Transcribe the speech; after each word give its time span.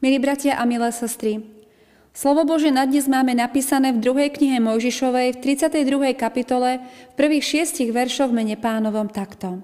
Milí 0.00 0.16
bratia 0.16 0.56
a 0.56 0.64
milé 0.64 0.88
sestry, 0.96 1.44
Slovo 2.16 2.48
Bože 2.48 2.72
na 2.72 2.88
dnes 2.88 3.04
máme 3.04 3.36
napísané 3.36 3.92
v 3.92 4.00
druhej 4.00 4.32
knihe 4.32 4.56
Mojžišovej 4.56 5.36
v 5.36 5.40
32. 5.44 6.16
kapitole 6.16 6.80
v 6.80 7.12
prvých 7.20 7.44
šiestich 7.44 7.92
veršoch 7.92 8.32
mene 8.32 8.56
pánovom 8.56 9.12
takto. 9.12 9.60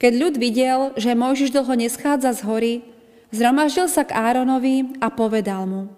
Keď 0.00 0.12
ľud 0.16 0.34
videl, 0.40 0.96
že 0.96 1.12
Mojžiš 1.12 1.52
dlho 1.52 1.84
neschádza 1.84 2.32
z 2.32 2.40
hory, 2.48 2.74
zhromaždil 3.28 3.92
sa 3.92 4.08
k 4.08 4.16
Áronovi 4.16 4.96
a 5.04 5.12
povedal 5.12 5.68
mu 5.68 5.92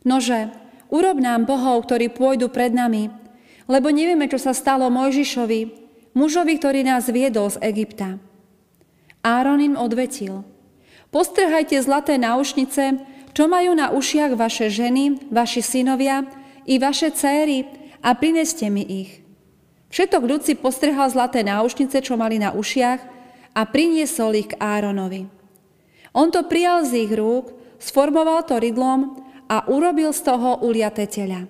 Nože, 0.00 0.48
urob 0.88 1.20
nám 1.20 1.44
bohov, 1.44 1.84
ktorí 1.84 2.16
pôjdu 2.16 2.48
pred 2.48 2.72
nami, 2.72 3.12
lebo 3.68 3.92
nevieme, 3.92 4.24
čo 4.24 4.40
sa 4.40 4.56
stalo 4.56 4.88
Mojžišovi, 4.88 5.60
mužovi, 6.16 6.52
ktorý 6.56 6.80
nás 6.80 7.12
viedol 7.12 7.52
z 7.52 7.60
Egypta. 7.60 8.16
Áron 9.20 9.60
im 9.60 9.76
odvetil– 9.76 10.48
Postrhajte 11.12 11.76
zlaté 11.84 12.16
náušnice, 12.16 13.04
čo 13.36 13.44
majú 13.44 13.76
na 13.76 13.92
ušiach 13.92 14.32
vaše 14.32 14.72
ženy, 14.72 15.28
vaši 15.28 15.60
synovia 15.60 16.24
i 16.64 16.80
vaše 16.80 17.12
céry 17.12 17.68
a 18.00 18.16
prineste 18.16 18.72
mi 18.72 18.80
ich. 18.80 19.20
Všetok 19.92 20.22
ľud 20.24 20.40
si 20.40 20.56
postrhal 20.56 21.12
zlaté 21.12 21.44
náušnice, 21.44 22.00
čo 22.00 22.16
mali 22.16 22.40
na 22.40 22.56
ušiach 22.56 23.00
a 23.52 23.60
priniesol 23.68 24.40
ich 24.40 24.48
k 24.48 24.56
Áronovi. 24.56 25.28
On 26.16 26.32
to 26.32 26.48
prijal 26.48 26.88
z 26.88 27.04
ich 27.04 27.12
rúk, 27.12 27.52
sformoval 27.76 28.48
to 28.48 28.56
rydlom 28.56 29.20
a 29.52 29.68
urobil 29.68 30.16
z 30.16 30.20
toho 30.24 30.64
uliaté 30.64 31.04
tela. 31.04 31.44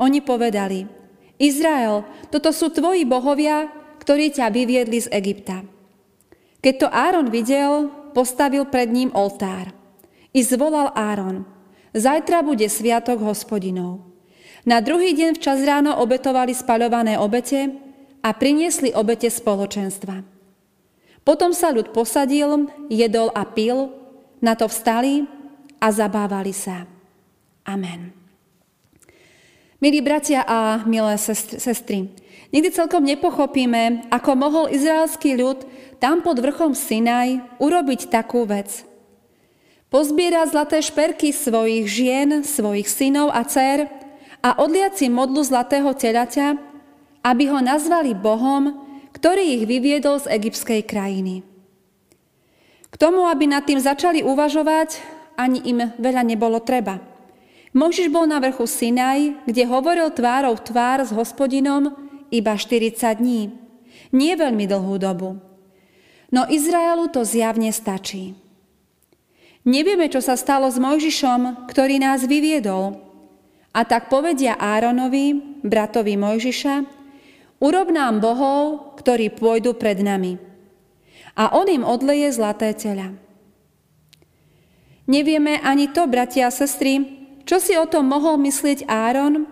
Oni 0.00 0.24
povedali, 0.24 0.88
Izrael, 1.36 2.08
toto 2.32 2.56
sú 2.56 2.72
tvoji 2.72 3.04
bohovia, 3.04 3.68
ktorí 4.00 4.32
ťa 4.32 4.48
vyviedli 4.48 5.04
z 5.04 5.12
Egypta. 5.12 5.60
Keď 6.64 6.74
to 6.80 6.88
Áron 6.88 7.28
videl, 7.28 7.92
postavil 8.12 8.68
pred 8.68 8.90
ním 8.90 9.10
oltár. 9.14 9.72
I 10.34 10.44
zvolal 10.44 10.92
Áron, 10.92 11.48
zajtra 11.96 12.44
bude 12.44 12.68
sviatok 12.68 13.24
hospodinov. 13.24 14.04
Na 14.68 14.84
druhý 14.84 15.16
deň 15.16 15.38
včas 15.38 15.64
ráno 15.64 15.96
obetovali 15.96 16.52
spaľované 16.52 17.16
obete 17.16 17.72
a 18.20 18.34
priniesli 18.36 18.92
obete 18.92 19.30
spoločenstva. 19.32 20.20
Potom 21.24 21.56
sa 21.56 21.72
ľud 21.72 21.92
posadil, 21.92 22.68
jedol 22.88 23.32
a 23.32 23.44
pil, 23.48 23.92
na 24.40 24.52
to 24.56 24.68
vstali 24.68 25.24
a 25.80 25.86
zabávali 25.92 26.52
sa. 26.52 26.84
Amen. 27.64 28.17
Milí 29.78 30.02
bratia 30.02 30.42
a 30.42 30.82
milé 30.90 31.14
sestry, 31.22 32.10
nikdy 32.50 32.74
celkom 32.74 32.98
nepochopíme, 33.06 34.10
ako 34.10 34.30
mohol 34.34 34.64
izraelský 34.74 35.38
ľud 35.38 35.62
tam 36.02 36.18
pod 36.18 36.42
vrchom 36.42 36.74
Sinaj 36.74 37.38
urobiť 37.62 38.10
takú 38.10 38.42
vec. 38.42 38.82
Pozbierať 39.86 40.50
zlaté 40.50 40.82
šperky 40.82 41.30
svojich 41.30 41.86
žien, 41.86 42.42
svojich 42.42 42.90
synov 42.90 43.30
a 43.30 43.46
dcer 43.46 43.86
a 44.42 44.58
odliať 44.58 44.98
si 44.98 45.06
modlu 45.06 45.46
zlatého 45.46 45.94
telaťa, 45.94 46.58
aby 47.22 47.46
ho 47.46 47.62
nazvali 47.62 48.18
Bohom, 48.18 48.82
ktorý 49.14 49.62
ich 49.62 49.64
vyviedol 49.70 50.18
z 50.18 50.26
egyptskej 50.42 50.82
krajiny. 50.90 51.46
K 52.90 52.94
tomu, 52.98 53.30
aby 53.30 53.46
nad 53.46 53.62
tým 53.62 53.78
začali 53.78 54.26
uvažovať, 54.26 54.98
ani 55.38 55.62
im 55.70 55.94
veľa 56.02 56.26
nebolo 56.26 56.58
treba– 56.58 56.98
Možiš 57.76 58.08
bol 58.08 58.24
na 58.24 58.40
vrchu 58.40 58.64
Sinaj, 58.64 59.44
kde 59.44 59.68
hovoril 59.68 60.08
tvárou 60.12 60.56
tvár 60.56 61.04
s 61.04 61.12
hospodinom 61.12 61.92
iba 62.32 62.56
40 62.56 63.20
dní. 63.20 63.52
Nie 64.12 64.40
veľmi 64.40 64.64
dlhú 64.64 64.96
dobu. 64.96 65.36
No 66.32 66.48
Izraelu 66.48 67.08
to 67.12 67.24
zjavne 67.24 67.72
stačí. 67.72 68.36
Nevieme, 69.68 70.08
čo 70.08 70.24
sa 70.24 70.36
stalo 70.36 70.68
s 70.68 70.80
Mojžišom, 70.80 71.68
ktorý 71.68 72.00
nás 72.00 72.24
vyviedol. 72.24 73.04
A 73.76 73.84
tak 73.84 74.08
povedia 74.08 74.56
Áronovi, 74.56 75.60
bratovi 75.60 76.16
Mojžiša, 76.16 76.88
urob 77.60 77.92
nám 77.92 78.24
bohov, 78.24 78.96
ktorí 78.96 79.28
pôjdu 79.36 79.76
pred 79.76 80.00
nami. 80.00 80.40
A 81.36 81.52
on 81.52 81.68
im 81.68 81.84
odleje 81.84 82.32
zlaté 82.32 82.72
tela. 82.72 83.12
Nevieme 85.08 85.60
ani 85.60 85.88
to, 85.92 86.08
bratia 86.08 86.48
a 86.48 86.52
sestry, 86.52 87.17
čo 87.48 87.56
si 87.56 87.72
o 87.80 87.88
tom 87.88 88.04
mohol 88.04 88.36
myslieť 88.44 88.84
Áron, 88.84 89.48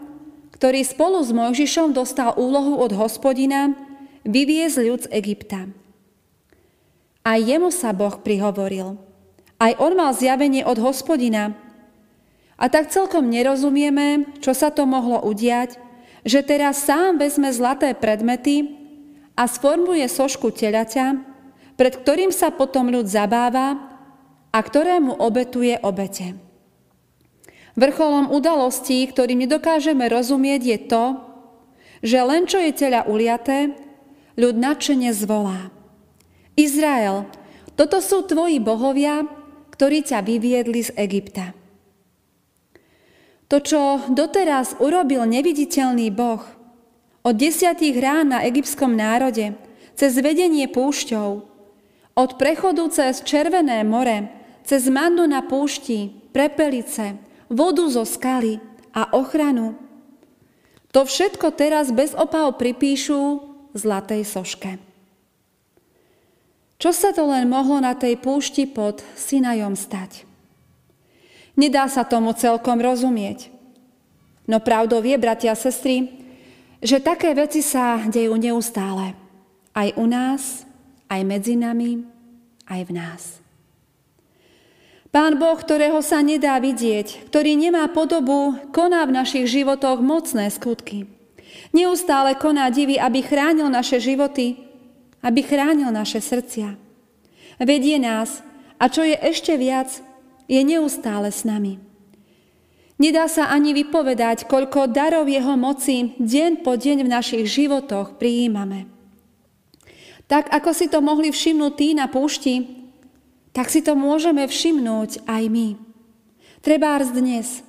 ktorý 0.52 0.84
spolu 0.84 1.24
s 1.24 1.32
Mojžišom 1.32 1.96
dostal 1.96 2.36
úlohu 2.36 2.76
od 2.76 2.92
hospodina 2.92 3.72
vyviezť 4.28 4.76
ľud 4.84 5.00
z 5.08 5.12
Egypta? 5.16 5.64
Aj 7.24 7.40
jemu 7.40 7.72
sa 7.72 7.96
Boh 7.96 8.20
prihovoril. 8.20 9.00
Aj 9.56 9.72
on 9.80 9.96
mal 9.96 10.12
zjavenie 10.12 10.60
od 10.68 10.76
hospodina. 10.76 11.56
A 12.60 12.68
tak 12.68 12.92
celkom 12.92 13.32
nerozumieme, 13.32 14.28
čo 14.44 14.52
sa 14.52 14.68
to 14.68 14.84
mohlo 14.84 15.24
udiať, 15.24 15.80
že 16.28 16.44
teraz 16.44 16.84
sám 16.84 17.16
vezme 17.16 17.48
zlaté 17.48 17.96
predmety 17.96 18.76
a 19.32 19.48
sformuje 19.48 20.04
sošku 20.04 20.52
telaťa, 20.52 21.16
pred 21.80 21.92
ktorým 21.96 22.28
sa 22.28 22.52
potom 22.52 22.92
ľud 22.92 23.08
zabáva 23.08 23.80
a 24.52 24.58
ktorému 24.60 25.16
obetuje 25.16 25.80
obete. 25.80 26.45
Vrcholom 27.76 28.32
udalostí, 28.32 29.04
ktorým 29.04 29.44
nedokážeme 29.44 30.08
rozumieť, 30.08 30.62
je 30.64 30.78
to, 30.88 31.04
že 32.00 32.18
len 32.24 32.48
čo 32.48 32.56
je 32.56 32.72
tela 32.72 33.04
uliaté, 33.04 33.76
ľud 34.40 34.56
nadšene 34.56 35.12
zvolá. 35.12 35.68
Izrael, 36.56 37.28
toto 37.76 38.00
sú 38.00 38.24
tvoji 38.24 38.56
bohovia, 38.64 39.28
ktorí 39.76 40.08
ťa 40.08 40.24
vyviedli 40.24 40.88
z 40.88 40.90
Egypta. 40.96 41.52
To, 43.52 43.60
čo 43.60 44.08
doteraz 44.08 44.80
urobil 44.80 45.28
neviditeľný 45.28 46.08
Boh, 46.16 46.40
od 47.20 47.34
desiatých 47.36 47.96
rán 48.00 48.32
na 48.32 48.40
egyptskom 48.48 48.96
národe, 48.96 49.52
cez 49.92 50.16
vedenie 50.16 50.64
púšťou, 50.72 51.28
od 52.16 52.30
prechodu 52.40 52.88
cez 52.88 53.20
Červené 53.20 53.84
more, 53.84 54.32
cez 54.64 54.88
mannu 54.88 55.28
na 55.28 55.44
púšti, 55.44 56.08
prepelice, 56.32 57.25
vodu 57.50 57.84
zo 57.90 58.02
skaly 58.02 58.58
a 58.94 59.10
ochranu. 59.14 59.76
To 60.94 61.04
všetko 61.04 61.52
teraz 61.52 61.92
bez 61.92 62.16
opav 62.16 62.56
pripíšu 62.56 63.44
zlatej 63.76 64.24
soške. 64.24 64.80
Čo 66.76 66.92
sa 66.92 67.12
to 67.12 67.24
len 67.28 67.48
mohlo 67.48 67.80
na 67.80 67.96
tej 67.96 68.20
púšti 68.20 68.68
pod 68.68 69.00
Sinajom 69.16 69.76
stať? 69.76 70.28
Nedá 71.56 71.88
sa 71.88 72.04
tomu 72.04 72.36
celkom 72.36 72.76
rozumieť. 72.80 73.48
No 74.44 74.60
pravdou 74.60 75.00
je, 75.00 75.16
bratia 75.16 75.56
a 75.56 75.58
sestry, 75.58 76.20
že 76.84 77.00
také 77.00 77.32
veci 77.32 77.64
sa 77.64 78.04
dejú 78.04 78.36
neustále. 78.36 79.16
Aj 79.72 79.88
u 79.96 80.04
nás, 80.04 80.68
aj 81.08 81.20
medzi 81.24 81.56
nami, 81.56 82.04
aj 82.68 82.80
v 82.84 82.92
nás. 82.92 83.22
Pán 85.16 85.40
Boh, 85.40 85.56
ktorého 85.56 86.04
sa 86.04 86.20
nedá 86.20 86.60
vidieť, 86.60 87.32
ktorý 87.32 87.56
nemá 87.56 87.88
podobu, 87.88 88.52
koná 88.68 89.00
v 89.08 89.16
našich 89.16 89.48
životoch 89.48 90.04
mocné 90.04 90.52
skutky. 90.52 91.08
Neustále 91.72 92.36
koná 92.36 92.68
divy, 92.68 93.00
aby 93.00 93.24
chránil 93.24 93.72
naše 93.72 93.96
životy, 93.96 94.60
aby 95.24 95.40
chránil 95.40 95.88
naše 95.88 96.20
srdcia. 96.20 96.76
Vedie 97.56 97.96
nás 97.96 98.44
a 98.76 98.92
čo 98.92 99.08
je 99.08 99.16
ešte 99.16 99.56
viac, 99.56 99.88
je 100.52 100.60
neustále 100.60 101.32
s 101.32 101.48
nami. 101.48 101.80
Nedá 103.00 103.24
sa 103.32 103.48
ani 103.48 103.72
vypovedať, 103.72 104.44
koľko 104.44 104.92
darov 104.92 105.32
jeho 105.32 105.56
moci 105.56 106.12
deň 106.20 106.60
po 106.60 106.76
deň 106.76 107.08
v 107.08 107.08
našich 107.08 107.48
životoch 107.48 108.20
prijímame. 108.20 108.84
Tak 110.28 110.52
ako 110.52 110.76
si 110.76 110.92
to 110.92 111.00
mohli 111.00 111.32
všimnúť 111.32 111.72
tí 111.72 111.96
na 111.96 112.04
púšti, 112.04 112.84
tak 113.56 113.72
si 113.72 113.80
to 113.80 113.96
môžeme 113.96 114.44
všimnúť 114.44 115.24
aj 115.24 115.42
my. 115.48 115.80
Trebárs 116.60 117.08
dnes. 117.08 117.64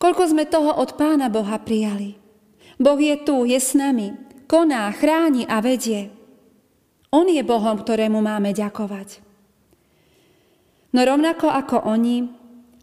Koľko 0.00 0.32
sme 0.32 0.48
toho 0.48 0.72
od 0.72 0.96
Pána 0.96 1.28
Boha 1.28 1.60
prijali. 1.60 2.16
Boh 2.80 2.96
je 2.96 3.12
tu, 3.20 3.44
je 3.44 3.60
s 3.60 3.76
nami, 3.76 4.16
koná, 4.48 4.88
chráni 4.96 5.44
a 5.44 5.60
vedie. 5.60 6.08
On 7.12 7.28
je 7.28 7.44
Bohom, 7.44 7.76
ktorému 7.76 8.24
máme 8.24 8.56
ďakovať. 8.56 9.20
No 10.96 11.04
rovnako 11.04 11.52
ako 11.52 11.84
oni, 11.84 12.32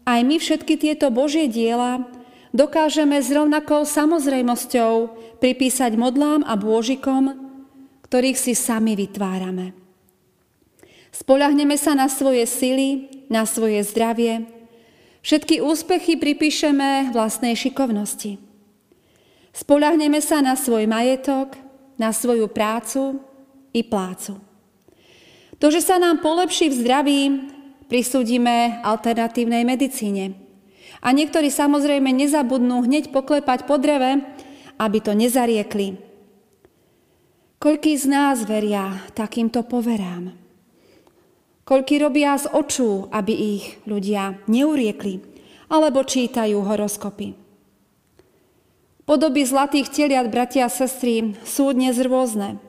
aj 0.06 0.20
my 0.22 0.38
všetky 0.38 0.78
tieto 0.78 1.10
Božie 1.10 1.50
diela 1.50 2.06
dokážeme 2.54 3.18
s 3.18 3.26
rovnakou 3.34 3.82
samozrejmosťou 3.82 5.10
pripísať 5.42 5.98
modlám 5.98 6.46
a 6.46 6.54
bôžikom, 6.54 7.34
ktorých 8.06 8.38
si 8.38 8.54
sami 8.54 8.94
vytvárame. 8.94 9.83
Spolahneme 11.14 11.78
sa 11.78 11.94
na 11.94 12.10
svoje 12.10 12.42
sily, 12.42 13.06
na 13.30 13.46
svoje 13.46 13.86
zdravie. 13.86 14.50
Všetky 15.22 15.62
úspechy 15.62 16.18
pripíšeme 16.18 17.14
vlastnej 17.14 17.54
šikovnosti. 17.54 18.42
Spolahneme 19.54 20.18
sa 20.18 20.42
na 20.42 20.58
svoj 20.58 20.90
majetok, 20.90 21.54
na 21.94 22.10
svoju 22.10 22.50
prácu 22.50 23.22
i 23.70 23.86
plácu. 23.86 24.42
To, 25.62 25.70
že 25.70 25.86
sa 25.86 26.02
nám 26.02 26.18
polepší 26.18 26.74
v 26.74 26.78
zdraví, 26.82 27.22
prisúdime 27.86 28.82
alternatívnej 28.82 29.62
medicíne. 29.62 30.34
A 30.98 31.14
niektorí 31.14 31.46
samozrejme 31.46 32.10
nezabudnú 32.10 32.82
hneď 32.82 33.14
poklepať 33.14 33.70
po 33.70 33.78
dreve, 33.78 34.18
aby 34.82 34.98
to 34.98 35.14
nezariekli. 35.14 35.94
Koľký 37.62 37.94
z 37.94 38.04
nás 38.10 38.42
veria 38.42 38.98
takýmto 39.14 39.62
poverám? 39.62 40.43
Koľký 41.64 41.96
robia 41.96 42.36
z 42.36 42.44
očú, 42.52 43.08
aby 43.08 43.32
ich 43.32 43.64
ľudia 43.88 44.36
neuriekli, 44.44 45.24
alebo 45.72 46.04
čítajú 46.04 46.60
horoskopy. 46.60 47.32
Podoby 49.08 49.44
zlatých 49.44 49.88
teliat, 49.88 50.28
bratia 50.28 50.68
a 50.68 50.72
sestry, 50.72 51.36
sú 51.44 51.72
dnes 51.72 51.96
rôzne, 52.00 52.60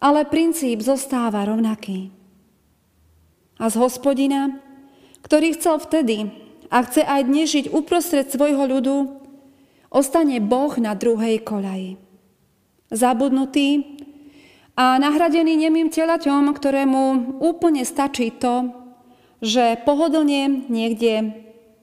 ale 0.00 0.28
princíp 0.28 0.80
zostáva 0.84 1.44
rovnaký. 1.48 2.12
A 3.60 3.68
z 3.68 3.76
hospodina, 3.76 4.56
ktorý 5.20 5.56
chcel 5.56 5.80
vtedy 5.80 6.32
a 6.72 6.80
chce 6.84 7.04
aj 7.04 7.20
dnes 7.28 7.52
žiť 7.52 7.66
uprostred 7.72 8.28
svojho 8.28 8.64
ľudu, 8.68 8.96
ostane 9.92 10.40
Boh 10.40 10.72
na 10.80 10.96
druhej 10.96 11.44
kolaji. 11.44 12.00
Zabudnutý 12.88 13.99
a 14.80 14.96
nahradený 14.96 15.60
nemým 15.60 15.92
telaťom, 15.92 16.56
ktorému 16.56 17.36
úplne 17.44 17.84
stačí 17.84 18.32
to, 18.32 18.72
že 19.44 19.76
pohodlne 19.84 20.72
niekde 20.72 21.36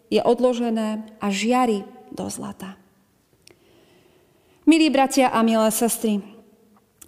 je 0.10 0.18
odložené 0.18 1.06
a 1.22 1.28
žiari 1.30 1.86
do 2.10 2.26
zlata. 2.26 2.74
Milí 4.66 4.90
bratia 4.90 5.30
a 5.30 5.46
milé 5.46 5.70
sestry, 5.70 6.26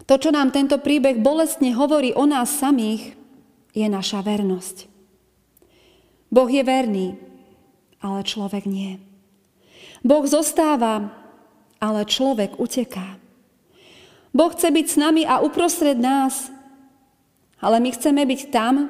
to, 0.06 0.14
čo 0.22 0.30
nám 0.30 0.54
tento 0.54 0.78
príbeh 0.78 1.18
bolestne 1.18 1.74
hovorí 1.74 2.14
o 2.14 2.30
nás 2.30 2.54
samých, 2.54 3.18
je 3.74 3.86
naša 3.90 4.22
vernosť. 4.22 4.86
Boh 6.30 6.50
je 6.50 6.62
verný, 6.62 7.18
ale 7.98 8.22
človek 8.22 8.70
nie. 8.70 9.02
Boh 10.06 10.26
zostáva, 10.30 11.10
ale 11.82 12.06
človek 12.06 12.62
uteká. 12.62 13.18
Boh 14.40 14.56
chce 14.56 14.72
byť 14.72 14.88
s 14.88 14.96
nami 14.96 15.28
a 15.28 15.44
uprostred 15.44 16.00
nás, 16.00 16.48
ale 17.60 17.84
my 17.84 17.92
chceme 17.92 18.24
byť 18.24 18.42
tam, 18.56 18.88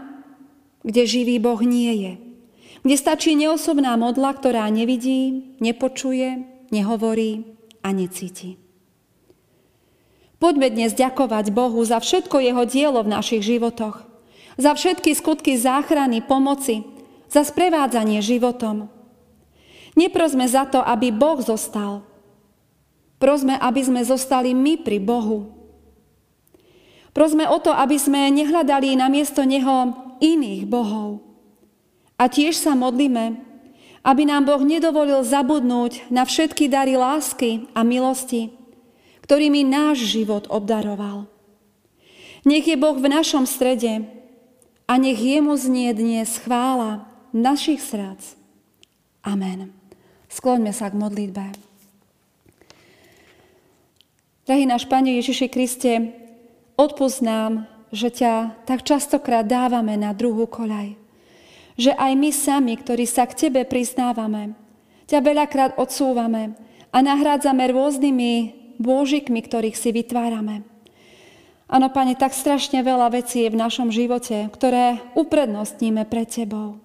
kde 0.85 1.09
živý 1.09 1.41
Boh 1.41 1.57
nie 1.65 1.89
je. 2.05 2.13
Kde 2.85 2.95
stačí 2.95 3.33
neosobná 3.33 3.97
modla, 3.97 4.37
ktorá 4.37 4.69
nevidí, 4.69 5.57
nepočuje, 5.57 6.45
nehovorí, 6.69 7.57
a 7.81 7.89
necíti. 7.95 8.59
Poďme 10.37 10.71
dnes 10.71 10.93
ďakovať 10.95 11.51
Bohu 11.51 11.79
za 11.83 11.99
všetko 11.99 12.39
Jeho 12.39 12.63
dielo 12.69 13.01
v 13.03 13.11
našich 13.11 13.43
životoch, 13.43 14.05
za 14.59 14.71
všetky 14.75 15.15
skutky 15.15 15.57
záchrany, 15.57 16.21
pomoci, 16.23 16.85
za 17.25 17.41
sprevádzanie 17.41 18.21
životom. 18.21 18.91
Neprosme 19.97 20.45
za 20.47 20.69
to, 20.69 20.79
aby 20.79 21.11
Boh 21.11 21.41
zostal. 21.41 22.08
Prosme, 23.19 23.59
aby 23.59 23.83
sme 23.83 24.01
zostali 24.01 24.55
my 24.55 24.79
pri 24.79 24.97
Bohu. 25.03 25.51
Prosme 27.11 27.43
o 27.51 27.59
to, 27.59 27.75
aby 27.75 27.99
sme 27.99 28.31
nehľadali 28.31 28.95
na 28.95 29.11
miesto 29.11 29.43
Neho 29.43 29.91
iných 30.23 30.63
bohov. 30.63 31.19
A 32.15 32.31
tiež 32.31 32.55
sa 32.55 32.79
modlíme, 32.79 33.39
aby 34.07 34.23
nám 34.23 34.47
Boh 34.47 34.63
nedovolil 34.63 35.19
zabudnúť 35.27 36.07
na 36.07 36.23
všetky 36.23 36.71
dary 36.71 36.95
lásky 36.95 37.67
a 37.75 37.83
milosti, 37.83 38.55
ktorými 39.27 39.67
náš 39.67 40.07
život 40.07 40.47
obdaroval. 40.47 41.27
Nech 42.47 42.63
je 42.63 42.79
Boh 42.79 42.95
v 42.95 43.11
našom 43.11 43.43
strede 43.43 44.07
a 44.87 44.95
nech 44.95 45.19
jemu 45.19 45.59
znie 45.59 45.91
dnes 45.91 46.39
chvála 46.39 47.03
našich 47.35 47.83
srdc. 47.83 48.39
Amen. 49.27 49.75
Skloňme 50.31 50.71
sa 50.71 50.87
k 50.87 50.95
modlitbe. 50.95 51.68
Drahý 54.49 54.65
náš 54.65 54.89
Pane 54.89 55.21
Ježiši 55.21 55.45
Kriste, 55.45 56.09
odpust 56.73 57.21
nám, 57.21 57.69
že 57.93 58.09
ťa 58.09 58.65
tak 58.65 58.81
častokrát 58.81 59.45
dávame 59.45 59.93
na 59.93 60.09
druhú 60.09 60.49
koľaj 60.49 60.97
že 61.79 61.95
aj 61.95 62.11
my 62.19 62.29
sami, 62.35 62.75
ktorí 62.75 63.07
sa 63.07 63.23
k 63.23 63.47
Tebe 63.47 63.63
priznávame, 63.63 64.51
ťa 65.07 65.23
veľakrát 65.23 65.71
odsúvame 65.79 66.59
a 66.91 66.99
nahrádzame 66.99 67.71
rôznymi 67.71 68.33
bôžikmi, 68.83 69.39
ktorých 69.39 69.79
si 69.79 69.95
vytvárame. 69.95 70.67
Áno, 71.71 71.87
Pane, 71.87 72.19
tak 72.19 72.35
strašne 72.35 72.83
veľa 72.83 73.15
vecí 73.15 73.47
je 73.47 73.53
v 73.55 73.61
našom 73.63 73.95
živote, 73.95 74.51
ktoré 74.51 74.99
uprednostníme 75.15 76.03
pred 76.03 76.27
Tebou. 76.27 76.83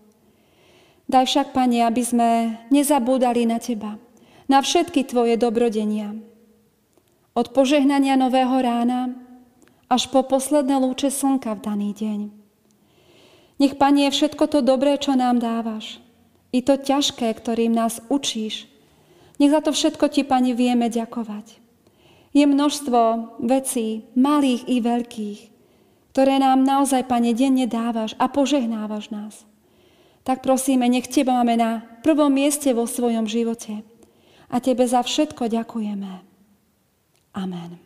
Daj 1.11 1.27
však, 1.27 1.47
Pane, 1.51 1.83
aby 1.83 2.03
sme 2.07 2.31
nezabúdali 2.71 3.51
na 3.51 3.59
Teba, 3.59 3.99
na 4.47 4.63
všetky 4.63 5.11
Tvoje 5.11 5.35
dobrodenia. 5.35 6.15
Od 7.35 7.51
požehnania 7.51 8.15
nového 8.15 8.63
rána 8.63 9.11
až 9.91 10.07
po 10.07 10.23
posledné 10.23 10.79
lúče 10.79 11.11
slnka 11.11 11.59
v 11.59 11.61
daný 11.67 11.91
deň. 11.91 12.21
Nech, 13.59 13.75
Panie, 13.75 14.07
všetko 14.11 14.47
to 14.47 14.59
dobré, 14.63 14.95
čo 14.99 15.19
nám 15.19 15.43
dávaš, 15.43 15.99
i 16.55 16.63
to 16.63 16.79
ťažké, 16.79 17.27
ktorým 17.35 17.75
nás 17.75 17.99
učíš, 18.07 18.71
nech 19.43 19.51
za 19.51 19.59
to 19.59 19.75
všetko 19.75 20.07
Ti, 20.15 20.23
Pane, 20.23 20.55
vieme 20.55 20.87
ďakovať. 20.87 21.59
Je 22.35 22.47
množstvo 22.47 22.99
vecí, 23.43 24.07
malých 24.15 24.63
i 24.71 24.79
veľkých, 24.79 25.41
ktoré 26.15 26.39
nám 26.39 26.63
naozaj, 26.63 27.11
Pane, 27.11 27.35
denne 27.35 27.67
dávaš 27.67 28.15
a 28.23 28.31
požehnávaš 28.31 29.11
nás. 29.11 29.43
Tak 30.23 30.47
prosíme, 30.47 30.87
nech 30.87 31.11
Teba 31.11 31.35
máme 31.43 31.59
na 31.59 31.71
prvom 32.07 32.31
mieste 32.31 32.71
vo 32.71 32.87
svojom 32.87 33.27
živote. 33.27 33.83
A 34.47 34.63
Tebe 34.63 34.87
za 34.87 35.03
všetko 35.03 35.51
ďakujeme. 35.51 36.34
Amen. 37.37 37.84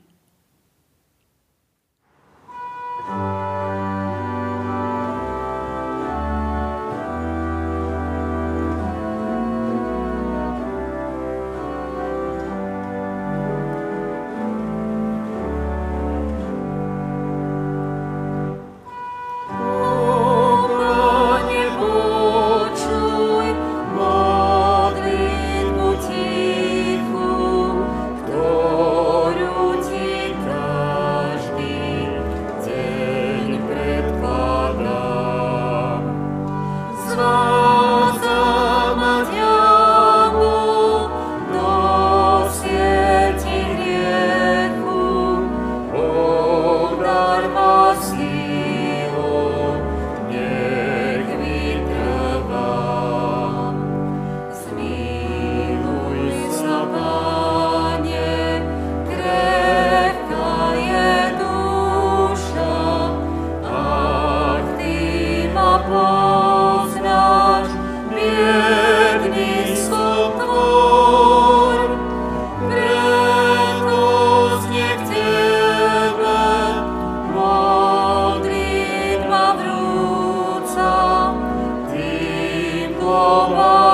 Oh. 83.10 83.87